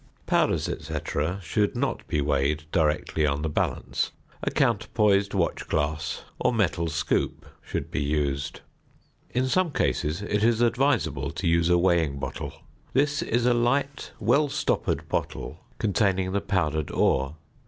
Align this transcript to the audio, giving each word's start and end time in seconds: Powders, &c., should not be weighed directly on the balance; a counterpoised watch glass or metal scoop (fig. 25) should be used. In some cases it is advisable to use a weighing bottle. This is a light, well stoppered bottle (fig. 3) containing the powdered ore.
Powders, 0.25 0.65
&c., 0.87 0.95
should 1.43 1.75
not 1.75 2.07
be 2.07 2.21
weighed 2.21 2.63
directly 2.71 3.23
on 3.27 3.43
the 3.43 3.49
balance; 3.49 4.11
a 4.41 4.49
counterpoised 4.49 5.35
watch 5.35 5.67
glass 5.67 6.23
or 6.39 6.51
metal 6.51 6.87
scoop 6.87 7.45
(fig. 7.61 7.71
25) 7.71 7.71
should 7.71 7.91
be 7.91 8.01
used. 8.01 8.61
In 9.29 9.47
some 9.47 9.69
cases 9.71 10.23
it 10.23 10.43
is 10.43 10.59
advisable 10.59 11.29
to 11.29 11.47
use 11.47 11.69
a 11.69 11.77
weighing 11.77 12.17
bottle. 12.17 12.51
This 12.93 13.21
is 13.21 13.45
a 13.45 13.53
light, 13.53 14.11
well 14.19 14.49
stoppered 14.49 15.07
bottle 15.07 15.49
(fig. 15.49 15.59
3) 15.59 15.59
containing 15.77 16.31
the 16.31 16.41
powdered 16.41 16.89
ore. 16.89 17.35